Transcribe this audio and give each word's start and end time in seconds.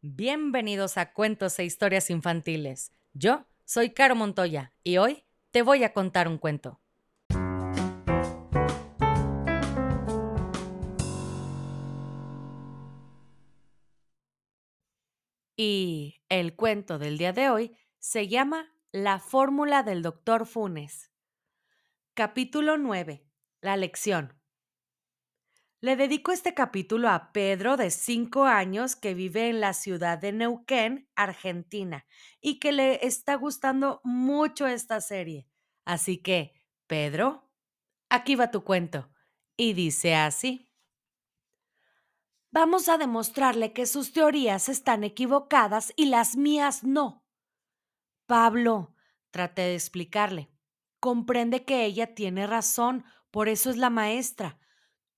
Bienvenidos 0.00 0.96
a 0.96 1.12
Cuentos 1.12 1.58
e 1.58 1.64
Historias 1.64 2.08
Infantiles. 2.08 2.92
Yo 3.14 3.48
soy 3.64 3.90
Caro 3.90 4.14
Montoya 4.14 4.72
y 4.84 4.98
hoy 4.98 5.24
te 5.50 5.62
voy 5.62 5.82
a 5.82 5.92
contar 5.92 6.28
un 6.28 6.38
cuento. 6.38 6.80
Y 15.56 16.22
el 16.28 16.54
cuento 16.54 17.00
del 17.00 17.18
día 17.18 17.32
de 17.32 17.50
hoy 17.50 17.76
se 17.98 18.28
llama 18.28 18.72
La 18.92 19.18
fórmula 19.18 19.82
del 19.82 20.02
doctor 20.02 20.46
Funes. 20.46 21.10
Capítulo 22.14 22.78
9. 22.78 23.26
La 23.62 23.76
lección. 23.76 24.37
Le 25.80 25.94
dedico 25.94 26.32
este 26.32 26.54
capítulo 26.54 27.08
a 27.08 27.30
Pedro, 27.30 27.76
de 27.76 27.92
5 27.92 28.46
años, 28.46 28.96
que 28.96 29.14
vive 29.14 29.48
en 29.48 29.60
la 29.60 29.72
ciudad 29.74 30.18
de 30.18 30.32
Neuquén, 30.32 31.08
Argentina, 31.14 32.04
y 32.40 32.58
que 32.58 32.72
le 32.72 33.06
está 33.06 33.36
gustando 33.36 34.00
mucho 34.02 34.66
esta 34.66 35.00
serie. 35.00 35.46
Así 35.84 36.18
que, 36.18 36.52
Pedro, 36.88 37.48
aquí 38.08 38.34
va 38.34 38.50
tu 38.50 38.64
cuento. 38.64 39.08
Y 39.56 39.72
dice 39.74 40.16
así. 40.16 40.68
Vamos 42.50 42.88
a 42.88 42.98
demostrarle 42.98 43.72
que 43.72 43.86
sus 43.86 44.12
teorías 44.12 44.68
están 44.68 45.04
equivocadas 45.04 45.92
y 45.94 46.06
las 46.06 46.36
mías 46.36 46.82
no. 46.82 47.24
Pablo, 48.26 48.96
traté 49.30 49.62
de 49.62 49.74
explicarle, 49.76 50.50
comprende 50.98 51.64
que 51.64 51.84
ella 51.84 52.16
tiene 52.16 52.48
razón, 52.48 53.04
por 53.30 53.48
eso 53.48 53.70
es 53.70 53.76
la 53.76 53.90
maestra 53.90 54.58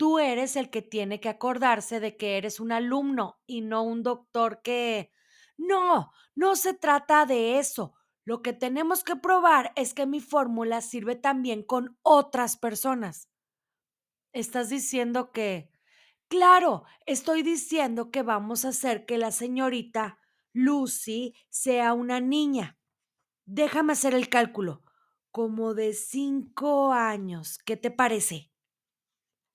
Tú 0.00 0.18
eres 0.18 0.56
el 0.56 0.70
que 0.70 0.80
tiene 0.80 1.20
que 1.20 1.28
acordarse 1.28 2.00
de 2.00 2.16
que 2.16 2.38
eres 2.38 2.58
un 2.58 2.72
alumno 2.72 3.38
y 3.46 3.60
no 3.60 3.82
un 3.82 4.02
doctor 4.02 4.62
que... 4.62 5.12
No, 5.58 6.10
no 6.34 6.56
se 6.56 6.72
trata 6.72 7.26
de 7.26 7.58
eso. 7.58 7.92
Lo 8.24 8.40
que 8.40 8.54
tenemos 8.54 9.04
que 9.04 9.16
probar 9.16 9.74
es 9.76 9.92
que 9.92 10.06
mi 10.06 10.20
fórmula 10.20 10.80
sirve 10.80 11.16
también 11.16 11.62
con 11.62 11.98
otras 12.00 12.56
personas. 12.56 13.28
Estás 14.32 14.70
diciendo 14.70 15.32
que... 15.32 15.70
Claro, 16.28 16.84
estoy 17.04 17.42
diciendo 17.42 18.10
que 18.10 18.22
vamos 18.22 18.64
a 18.64 18.68
hacer 18.68 19.04
que 19.04 19.18
la 19.18 19.30
señorita 19.30 20.18
Lucy 20.54 21.34
sea 21.50 21.92
una 21.92 22.20
niña. 22.20 22.78
Déjame 23.44 23.92
hacer 23.92 24.14
el 24.14 24.30
cálculo. 24.30 24.82
Como 25.30 25.74
de 25.74 25.92
cinco 25.92 26.90
años. 26.90 27.58
¿Qué 27.58 27.76
te 27.76 27.90
parece? 27.90 28.49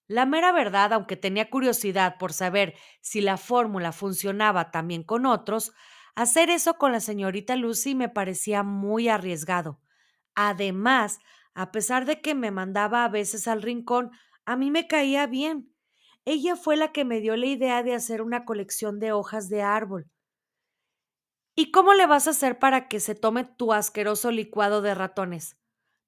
La 0.07 0.25
mera 0.25 0.51
verdad, 0.51 0.93
aunque 0.93 1.17
tenía 1.17 1.49
curiosidad 1.49 2.17
por 2.17 2.33
saber 2.33 2.75
si 3.01 3.21
la 3.21 3.37
fórmula 3.37 3.91
funcionaba 3.91 4.71
también 4.71 5.03
con 5.03 5.25
otros, 5.25 5.73
hacer 6.15 6.49
eso 6.49 6.75
con 6.77 6.91
la 6.91 6.99
señorita 6.99 7.55
Lucy 7.55 7.95
me 7.95 8.09
parecía 8.09 8.63
muy 8.63 9.09
arriesgado. 9.09 9.81
Además, 10.35 11.19
a 11.55 11.71
pesar 11.71 12.05
de 12.05 12.21
que 12.21 12.35
me 12.35 12.51
mandaba 12.51 13.03
a 13.03 13.09
veces 13.09 13.47
al 13.47 13.61
rincón, 13.61 14.11
a 14.45 14.55
mí 14.55 14.69
me 14.69 14.87
caía 14.87 15.25
bien. 15.27 15.73
Ella 16.25 16.55
fue 16.55 16.75
la 16.75 16.91
que 16.91 17.05
me 17.05 17.19
dio 17.19 17.35
la 17.35 17.45
idea 17.47 17.83
de 17.83 17.95
hacer 17.95 18.21
una 18.21 18.45
colección 18.45 18.99
de 18.99 19.11
hojas 19.11 19.49
de 19.49 19.61
árbol. 19.61 20.09
¿Y 21.55 21.71
cómo 21.71 21.93
le 21.93 22.05
vas 22.05 22.27
a 22.27 22.31
hacer 22.31 22.59
para 22.59 22.87
que 22.87 22.99
se 22.99 23.15
tome 23.15 23.45
tu 23.45 23.73
asqueroso 23.73 24.31
licuado 24.31 24.81
de 24.81 24.93
ratones? 24.93 25.57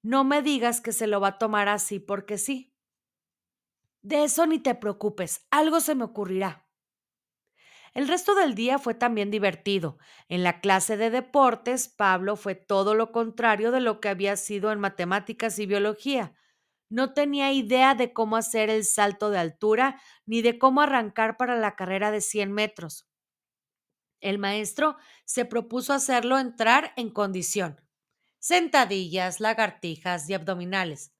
No 0.02 0.24
me 0.24 0.42
digas 0.42 0.80
que 0.80 0.92
se 0.92 1.06
lo 1.06 1.20
va 1.20 1.28
a 1.28 1.38
tomar 1.38 1.68
así 1.68 1.98
porque 2.00 2.38
sí. 2.38 2.74
De 4.02 4.24
eso 4.24 4.44
ni 4.46 4.58
te 4.58 4.74
preocupes, 4.74 5.46
algo 5.52 5.78
se 5.80 5.94
me 5.94 6.02
ocurrirá. 6.04 6.66
El 7.94 8.08
resto 8.08 8.34
del 8.34 8.54
día 8.54 8.78
fue 8.78 8.94
también 8.94 9.30
divertido. 9.30 9.98
En 10.28 10.42
la 10.42 10.60
clase 10.60 10.96
de 10.96 11.10
deportes, 11.10 11.88
Pablo 11.88 12.36
fue 12.36 12.54
todo 12.54 12.94
lo 12.94 13.12
contrario 13.12 13.70
de 13.72 13.80
lo 13.80 14.00
que 14.00 14.08
había 14.08 14.36
sido 14.36 14.72
en 14.72 14.80
matemáticas 14.80 15.58
y 15.58 15.66
biología. 15.66 16.34
No 16.90 17.12
tenía 17.14 17.52
idea 17.52 17.94
de 17.94 18.12
cómo 18.12 18.36
hacer 18.36 18.70
el 18.70 18.84
salto 18.84 19.30
de 19.30 19.38
altura 19.38 20.00
ni 20.26 20.42
de 20.42 20.58
cómo 20.58 20.80
arrancar 20.80 21.36
para 21.36 21.56
la 21.56 21.76
carrera 21.76 22.10
de 22.10 22.20
100 22.20 22.52
metros. 22.52 23.06
El 24.20 24.38
maestro 24.38 24.96
se 25.24 25.44
propuso 25.44 25.92
hacerlo 25.92 26.38
entrar 26.38 26.92
en 26.96 27.10
condición. 27.10 27.80
Sentadillas, 28.38 29.40
lagartijas 29.40 30.28
y 30.30 30.34
abdominales. 30.34 31.12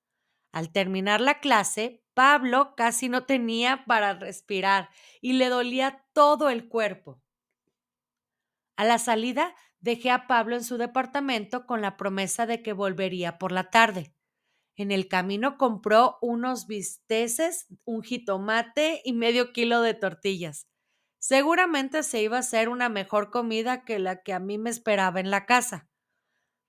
Al 0.52 0.72
terminar 0.72 1.20
la 1.20 1.40
clase, 1.40 2.02
Pablo 2.14 2.74
casi 2.76 3.08
no 3.08 3.24
tenía 3.24 3.84
para 3.86 4.14
respirar 4.14 4.90
y 5.20 5.34
le 5.34 5.48
dolía 5.48 6.04
todo 6.12 6.50
el 6.50 6.68
cuerpo. 6.68 7.20
A 8.76 8.84
la 8.84 8.98
salida 8.98 9.54
dejé 9.80 10.10
a 10.10 10.26
Pablo 10.26 10.56
en 10.56 10.64
su 10.64 10.78
departamento 10.78 11.66
con 11.66 11.80
la 11.80 11.96
promesa 11.96 12.46
de 12.46 12.62
que 12.62 12.72
volvería 12.72 13.38
por 13.38 13.52
la 13.52 13.70
tarde. 13.70 14.14
En 14.76 14.92
el 14.92 15.08
camino 15.08 15.58
compró 15.58 16.18
unos 16.22 16.66
bisteces, 16.66 17.66
un 17.84 18.02
jitomate 18.02 19.02
y 19.04 19.12
medio 19.12 19.52
kilo 19.52 19.82
de 19.82 19.94
tortillas. 19.94 20.68
Seguramente 21.18 22.02
se 22.04 22.22
iba 22.22 22.36
a 22.36 22.40
hacer 22.40 22.68
una 22.68 22.88
mejor 22.88 23.30
comida 23.30 23.84
que 23.84 23.98
la 23.98 24.22
que 24.22 24.32
a 24.32 24.38
mí 24.40 24.58
me 24.58 24.70
esperaba 24.70 25.20
en 25.20 25.30
la 25.30 25.46
casa. 25.46 25.88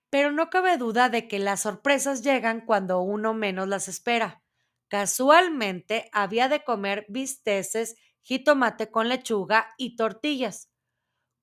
Pero 0.09 0.31
no 0.31 0.49
cabe 0.49 0.77
duda 0.77 1.09
de 1.09 1.27
que 1.27 1.39
las 1.39 1.61
sorpresas 1.61 2.23
llegan 2.23 2.61
cuando 2.61 3.01
uno 3.01 3.33
menos 3.33 3.67
las 3.67 3.87
espera. 3.87 4.43
Casualmente 4.87 6.09
había 6.13 6.47
de 6.49 6.63
comer 6.63 7.05
bisteces, 7.09 7.95
jitomate 8.21 8.89
con 8.91 9.07
lechuga 9.09 9.73
y 9.77 9.95
tortillas. 9.95 10.69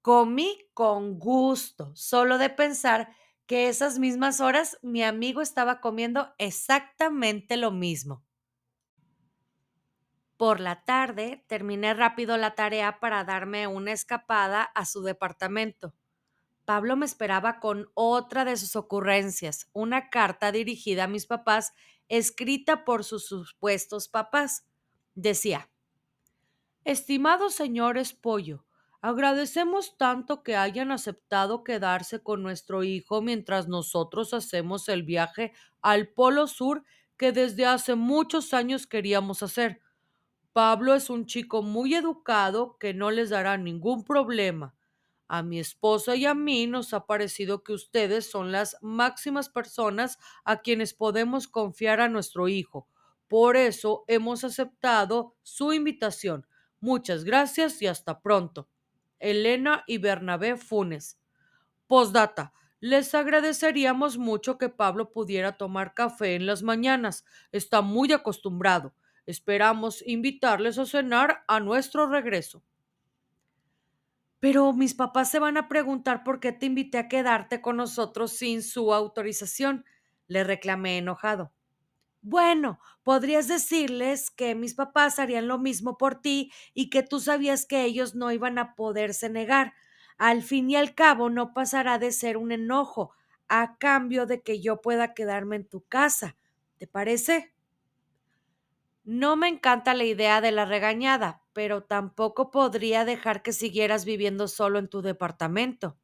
Comí 0.03 0.59
con 0.75 1.19
gusto, 1.19 1.93
solo 1.97 2.39
de 2.39 2.51
pensar 2.51 3.11
que 3.47 3.69
esas 3.69 3.99
mismas 3.99 4.41
horas 4.41 4.79
mi 4.83 5.03
amigo 5.05 5.43
estaba 5.43 5.81
comiendo 5.81 6.35
exactamente 6.39 7.57
lo 7.57 7.71
mismo. 7.73 8.25
Por 10.39 10.61
la 10.61 10.83
tarde 10.85 11.45
terminé 11.47 11.93
rápido 11.93 12.39
la 12.39 12.55
tarea 12.55 13.01
para 13.01 13.23
darme 13.25 13.67
una 13.67 13.93
escapada 13.93 14.63
a 14.63 14.87
su 14.87 15.03
departamento. 15.03 15.93
Pablo 16.67 16.97
me 16.97 17.07
esperaba 17.07 17.61
con 17.61 17.89
otra 17.95 18.45
de 18.45 18.57
sus 18.57 18.75
ocurrencias, 18.75 19.71
una 19.73 20.11
carta 20.11 20.51
dirigida 20.51 21.05
a 21.05 21.09
mis 21.09 21.25
papás 21.25 21.73
escrita 22.09 22.85
por 22.85 23.05
sus 23.05 23.27
supuestos 23.27 24.09
papás. 24.09 24.67
Decía, 25.15 25.71
Estimados 26.85 27.55
señores 27.55 28.13
Pollo, 28.13 28.65
agradecemos 29.01 29.97
tanto 29.97 30.43
que 30.43 30.57
hayan 30.57 30.91
aceptado 30.91 31.63
quedarse 31.63 32.21
con 32.23 32.43
nuestro 32.43 32.83
hijo 32.83 33.23
mientras 33.23 33.69
nosotros 33.69 34.35
hacemos 34.35 34.89
el 34.89 35.05
viaje 35.05 35.53
al 35.83 36.09
Polo 36.09 36.49
Sur 36.49 36.85
que 37.17 37.31
desde 37.31 37.65
hace 37.65 37.95
muchos 37.95 38.53
años 38.53 38.89
queríamos 38.89 39.45
hacer. 39.45 39.81
Pablo 40.53 40.95
es 40.95 41.11
un 41.11 41.27
chico 41.27 41.63
muy 41.63 41.95
educado 41.95 42.77
que 42.79 42.93
no 42.93 43.13
les 43.13 43.31
dará 43.31 43.57
ningún 43.57 44.03
problema. 44.03 44.75
A 45.29 45.43
mi 45.43 45.59
esposa 45.59 46.15
y 46.15 46.25
a 46.27 46.35
mí 46.35 46.67
nos 46.67 46.95
ha 46.95 47.07
parecido 47.07 47.63
que 47.63 47.73
ustedes 47.73 48.31
son 48.31 48.53
las 48.53 48.77
máximas 48.81 49.49
personas 49.49 50.19
a 50.45 50.63
quienes 50.63 50.95
podemos 50.95 51.49
confiar 51.49 52.01
a 52.01 52.09
nuestro 52.09 52.49
hijo. 52.49 52.89
Por 53.29 53.57
eso 53.57 54.05
hemos 54.07 54.45
aceptado 54.45 55.35
su 55.43 55.73
invitación. 55.73 56.47
Muchas 56.81 57.25
gracias 57.25 57.83
y 57.83 57.87
hasta 57.89 58.21
pronto. 58.21 58.69
Elena 59.19 59.83
y 59.87 59.99
Bernabé 59.99 60.57
Funes. 60.57 61.19
Postdata. 61.87 62.53
Les 62.81 63.15
agradeceríamos 63.15 64.19
mucho 64.19 64.59
que 64.59 64.69
Pablo 64.69 65.11
pudiera 65.11 65.57
tomar 65.57 65.95
café 65.95 66.35
en 66.35 66.47
las 66.47 66.63
mañanas. 66.63 67.25
Está 67.51 67.81
muy 67.81 68.13
acostumbrado. 68.13 68.95
Esperamos 69.25 70.03
invitarles 70.07 70.79
a 70.79 70.87
cenar 70.87 71.43
a 71.49 71.59
nuestro 71.59 72.07
regreso. 72.07 72.63
Pero 74.47 74.73
mis 74.73 74.95
papás 74.95 75.29
se 75.29 75.41
van 75.41 75.57
a 75.57 75.67
preguntar 75.67 76.23
por 76.23 76.39
qué 76.39 76.53
te 76.53 76.67
invité 76.67 76.99
a 76.99 77.09
quedarte 77.09 77.61
con 77.61 77.77
nosotros 77.79 78.31
sin 78.31 78.63
su 78.63 78.95
autorización, 78.95 79.85
le 80.29 80.45
reclamé 80.45 80.99
enojado. 80.99 81.53
Bueno, 82.23 82.79
podrías 83.03 83.49
decirles 83.49 84.31
que 84.31 84.55
mis 84.55 84.75
papás 84.77 85.19
harían 85.19 85.49
lo 85.49 85.59
mismo 85.59 85.99
por 85.99 86.21
ti 86.23 86.53
y 86.75 86.91
que 86.91 87.03
tú 87.03 87.19
sabías 87.19 87.67
que 87.67 87.83
ellos 87.83 88.15
no 88.15 88.31
iban 88.31 88.61
a 88.61 88.77
poderse 88.77 89.29
negar. 89.29 89.75
Al 90.17 90.45
fin 90.45 90.71
y 90.71 90.77
al 90.77 90.95
cabo 90.95 91.29
no 91.29 91.53
pasará 91.53 91.99
de 91.99 92.13
ser 92.13 92.37
un 92.37 92.53
enojo 92.53 93.15
a 93.49 93.79
cambio 93.79 94.27
de 94.27 94.43
que 94.43 94.61
yo 94.61 94.81
pueda 94.81 95.13
quedarme 95.13 95.57
en 95.57 95.69
tu 95.69 95.83
casa. 95.89 96.37
¿Te 96.79 96.87
parece? 96.87 97.56
No 99.07 99.37
me 99.37 99.47
encanta 99.47 99.95
la 99.95 100.03
idea 100.03 100.41
de 100.41 100.51
la 100.51 100.65
regañada, 100.65 101.41
pero 101.53 101.85
tampoco 101.85 102.51
podría 102.51 103.05
dejar 103.05 103.41
que 103.41 103.53
siguieras 103.53 104.05
viviendo 104.05 104.49
solo 104.49 104.81
en 104.81 104.89
tu 104.89 105.01
departamento. 105.01 105.97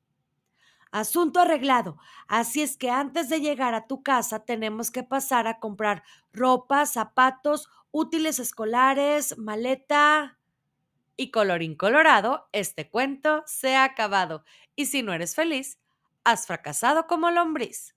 Asunto 0.93 1.41
arreglado. 1.41 1.99
Así 2.29 2.63
es 2.63 2.77
que 2.77 2.91
antes 2.91 3.29
de 3.29 3.41
llegar 3.41 3.75
a 3.75 3.89
tu 3.89 4.05
casa 4.05 4.45
tenemos 4.45 4.93
que 4.93 5.03
pasar 5.03 5.49
a 5.49 5.59
comprar 5.59 6.05
ropa, 6.33 6.87
zapatos, 6.87 7.69
útiles 7.91 8.39
escolares, 8.39 9.37
maleta. 9.37 10.39
Y 11.17 11.33
colorín 11.33 11.75
colorado, 11.75 12.49
este 12.53 12.89
cuento 12.89 13.43
se 13.47 13.75
ha 13.75 13.83
acabado. 13.83 14.45
Y 14.77 14.87
si 14.87 15.03
no 15.03 15.13
eres 15.13 15.35
feliz, 15.35 15.81
has 16.23 16.47
fracasado 16.47 17.09
como 17.09 17.33
lombriz. 17.33 17.97